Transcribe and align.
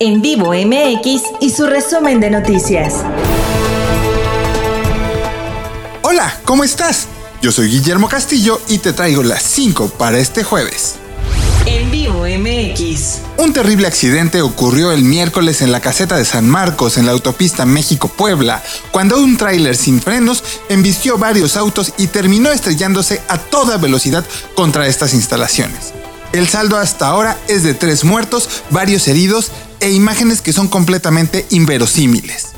En 0.00 0.22
vivo 0.22 0.52
MX 0.52 1.22
y 1.40 1.50
su 1.50 1.66
resumen 1.66 2.20
de 2.20 2.30
noticias. 2.30 3.02
Hola, 6.02 6.38
¿cómo 6.44 6.62
estás? 6.62 7.08
Yo 7.42 7.50
soy 7.50 7.68
Guillermo 7.68 8.08
Castillo 8.08 8.60
y 8.68 8.78
te 8.78 8.92
traigo 8.92 9.24
las 9.24 9.42
5 9.42 9.88
para 9.98 10.18
este 10.18 10.44
jueves. 10.44 10.94
En 11.66 11.90
vivo 11.90 12.20
MX. 12.20 13.22
Un 13.38 13.52
terrible 13.52 13.88
accidente 13.88 14.40
ocurrió 14.40 14.92
el 14.92 15.02
miércoles 15.02 15.62
en 15.62 15.72
la 15.72 15.80
caseta 15.80 16.16
de 16.16 16.24
San 16.24 16.48
Marcos 16.48 16.96
en 16.96 17.04
la 17.04 17.10
autopista 17.10 17.66
México-Puebla, 17.66 18.62
cuando 18.92 19.18
un 19.18 19.36
tráiler 19.36 19.76
sin 19.76 20.00
frenos 20.00 20.44
embistió 20.68 21.18
varios 21.18 21.56
autos 21.56 21.92
y 21.98 22.06
terminó 22.06 22.52
estrellándose 22.52 23.20
a 23.26 23.38
toda 23.38 23.78
velocidad 23.78 24.24
contra 24.54 24.86
estas 24.86 25.12
instalaciones. 25.12 25.92
El 26.32 26.46
saldo 26.46 26.76
hasta 26.76 27.08
ahora 27.08 27.36
es 27.48 27.62
de 27.62 27.74
tres 27.74 28.04
muertos, 28.04 28.48
varios 28.70 29.08
heridos 29.08 29.50
e 29.80 29.90
imágenes 29.90 30.40
que 30.40 30.52
son 30.52 30.68
completamente 30.68 31.46
inverosímiles. 31.50 32.48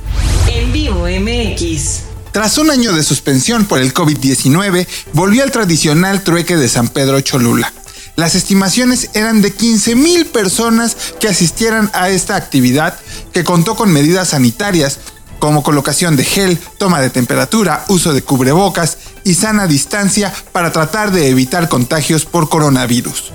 En 0.49 0.73
vivo 0.73 1.07
MX. 1.07 2.01
Tras 2.33 2.59
un 2.59 2.71
año 2.71 2.93
de 2.93 3.03
suspensión 3.03 3.65
por 3.65 3.81
el 3.81 3.93
COVID-19, 3.93 4.87
volvió 5.13 5.43
al 5.43 5.51
tradicional 5.51 6.23
trueque 6.23 6.57
de 6.57 6.69
San 6.69 6.89
Pedro 6.89 7.21
Cholula. 7.21 7.73
Las 8.17 8.35
estimaciones 8.35 9.11
eran 9.15 9.43
de 9.43 9.55
15.000 9.55 10.27
personas 10.27 10.97
que 11.19 11.29
asistieran 11.29 11.91
a 11.93 12.11
esta 12.11 12.37
actividad 12.37 12.99
que 13.33 13.45
contó 13.45 13.75
con 13.77 13.93
medidas 13.93 14.29
sanitarias 14.29 14.99
como 15.41 15.63
colocación 15.63 16.17
de 16.17 16.25
gel, 16.25 16.59
toma 16.79 17.01
de 17.01 17.11
temperatura, 17.11 17.85
uso 17.89 18.13
de 18.13 18.23
cubrebocas 18.23 18.99
y 19.25 19.35
sana 19.35 19.67
distancia 19.67 20.33
para 20.53 20.71
tratar 20.71 21.11
de 21.11 21.31
evitar 21.31 21.69
contagios 21.69 22.27
por 22.27 22.49
coronavirus. 22.49 23.33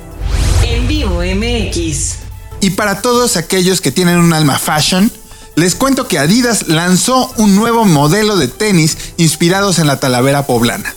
En 0.64 0.88
vivo 0.88 1.22
MX. 1.22 2.25
Y 2.66 2.72
para 2.72 3.00
todos 3.00 3.38
aquellos 3.38 3.80
que 3.80 3.92
tienen 3.92 4.18
un 4.18 4.34
alma 4.34 4.58
fashion, 4.58 5.12
les 5.54 5.76
cuento 5.76 6.08
que 6.08 6.18
Adidas 6.18 6.68
lanzó 6.68 7.32
un 7.38 7.56
nuevo 7.56 7.86
modelo 7.86 8.38
de 8.38 8.48
tenis 8.48 8.98
inspirados 9.18 9.78
en 9.78 9.86
la 9.86 10.00
talavera 10.00 10.48
poblana 10.48 10.96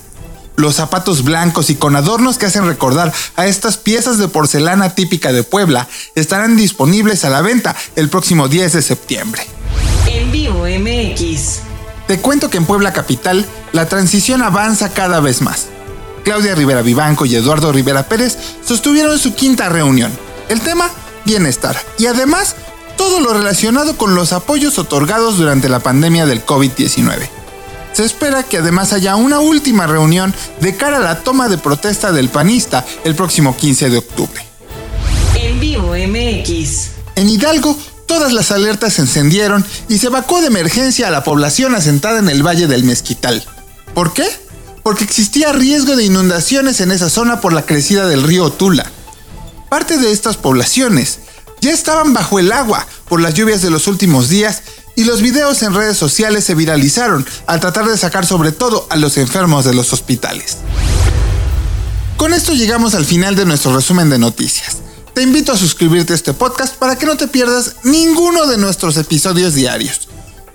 los 0.56 0.76
zapatos 0.76 1.24
blancos 1.24 1.68
y 1.68 1.74
con 1.74 1.94
adornos 1.94 2.38
que 2.38 2.46
hacen 2.46 2.66
recordar 2.66 3.12
a 3.36 3.46
estas 3.46 3.76
piezas 3.76 4.16
de 4.16 4.28
porcelana 4.28 4.94
típica 4.94 5.30
de 5.30 5.42
Puebla 5.42 5.86
estarán 6.14 6.56
disponibles 6.56 7.26
a 7.26 7.30
la 7.30 7.42
venta 7.42 7.76
el 7.96 8.08
próximo 8.08 8.48
10 8.48 8.72
de 8.72 8.82
septiembre. 8.82 9.42
En 10.06 10.32
vivo 10.32 10.64
MX. 10.64 11.60
Te 12.06 12.18
cuento 12.18 12.48
que 12.48 12.56
en 12.56 12.64
Puebla 12.64 12.94
Capital 12.94 13.46
la 13.72 13.88
transición 13.90 14.42
avanza 14.42 14.94
cada 14.94 15.20
vez 15.20 15.42
más. 15.42 15.66
Claudia 16.24 16.54
Rivera 16.54 16.80
Vivanco 16.80 17.26
y 17.26 17.36
Eduardo 17.36 17.70
Rivera 17.72 18.08
Pérez 18.08 18.38
sostuvieron 18.64 19.18
su 19.18 19.34
quinta 19.34 19.68
reunión. 19.68 20.10
El 20.48 20.60
tema, 20.60 20.90
bienestar. 21.28 21.76
Y 21.98 22.06
además, 22.06 22.56
todo 22.96 23.20
lo 23.20 23.34
relacionado 23.34 23.98
con 23.98 24.14
los 24.14 24.32
apoyos 24.32 24.78
otorgados 24.78 25.36
durante 25.36 25.68
la 25.68 25.80
pandemia 25.80 26.24
del 26.24 26.44
COVID-19 26.44 27.28
se 27.92 28.04
espera 28.04 28.44
que 28.44 28.58
además 28.58 28.92
haya 28.92 29.16
una 29.16 29.40
última 29.40 29.88
reunión 29.88 30.32
de 30.60 30.76
cara 30.76 30.98
a 30.98 31.00
la 31.00 31.24
toma 31.24 31.48
de 31.48 31.58
protesta 31.58 32.12
del 32.12 32.28
panista 32.28 32.86
el 33.02 33.16
próximo 33.16 33.56
15 33.56 33.90
de 33.90 33.98
octubre. 33.98 34.46
En 35.34 35.58
vivo 35.58 35.94
MX. 35.94 36.90
En 37.16 37.28
Hidalgo, 37.28 37.76
todas 38.06 38.32
las 38.32 38.52
alertas 38.52 38.94
se 38.94 39.02
encendieron 39.02 39.64
y 39.88 39.98
se 39.98 40.06
evacuó 40.06 40.40
de 40.40 40.46
emergencia 40.46 41.08
a 41.08 41.10
la 41.10 41.24
población 41.24 41.74
asentada 41.74 42.20
en 42.20 42.28
el 42.28 42.46
Valle 42.46 42.68
del 42.68 42.84
Mezquital. 42.84 43.42
¿Por 43.94 44.12
qué? 44.12 44.28
Porque 44.84 45.02
existía 45.02 45.52
riesgo 45.52 45.96
de 45.96 46.04
inundaciones 46.04 46.80
en 46.80 46.92
esa 46.92 47.10
zona 47.10 47.40
por 47.40 47.52
la 47.52 47.66
crecida 47.66 48.06
del 48.06 48.22
río 48.22 48.50
Tula. 48.50 48.92
Parte 49.68 49.98
de 49.98 50.12
estas 50.12 50.36
poblaciones 50.36 51.18
ya 51.60 51.72
estaban 51.72 52.14
bajo 52.14 52.38
el 52.38 52.52
agua 52.52 52.86
por 53.08 53.20
las 53.20 53.34
lluvias 53.34 53.60
de 53.60 53.70
los 53.70 53.86
últimos 53.86 54.28
días 54.28 54.62
y 54.96 55.04
los 55.04 55.20
videos 55.20 55.62
en 55.62 55.74
redes 55.74 55.96
sociales 55.96 56.44
se 56.44 56.54
viralizaron 56.54 57.26
al 57.46 57.60
tratar 57.60 57.86
de 57.86 57.98
sacar 57.98 58.26
sobre 58.26 58.52
todo 58.52 58.86
a 58.90 58.96
los 58.96 59.16
enfermos 59.18 59.64
de 59.64 59.74
los 59.74 59.92
hospitales. 59.92 60.56
Con 62.16 62.32
esto 62.32 62.52
llegamos 62.52 62.94
al 62.94 63.04
final 63.04 63.36
de 63.36 63.44
nuestro 63.44 63.74
resumen 63.74 64.10
de 64.10 64.18
noticias. 64.18 64.78
Te 65.14 65.22
invito 65.22 65.52
a 65.52 65.56
suscribirte 65.56 66.14
a 66.14 66.16
este 66.16 66.32
podcast 66.32 66.74
para 66.74 66.96
que 66.96 67.06
no 67.06 67.16
te 67.16 67.28
pierdas 67.28 67.76
ninguno 67.84 68.46
de 68.46 68.56
nuestros 68.56 68.96
episodios 68.96 69.54
diarios. 69.54 70.08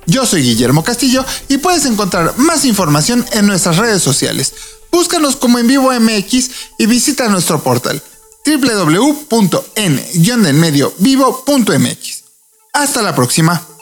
Yo 0.08 0.26
soy 0.26 0.42
Guillermo 0.42 0.84
Castillo 0.84 1.24
y 1.48 1.60
puedes 1.60 1.86
encontrar 1.86 2.34
más 2.38 2.66
información 2.66 3.26
en 3.32 3.46
nuestras 3.46 3.78
redes 3.78 4.02
sociales. 4.02 4.54
Búscanos 4.92 5.36
como 5.36 5.60
en 5.60 5.68
vivo 5.68 5.92
MX 5.94 6.50
y 6.78 6.86
visita 6.88 7.30
nuestro 7.30 7.64
portal 7.64 8.02
www.n-vivo.mx. 8.46 9.24
Hasta 12.74 13.02
la 13.02 13.16
próxima. 13.16 13.73